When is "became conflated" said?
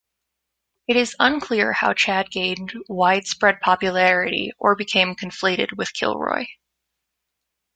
4.75-5.77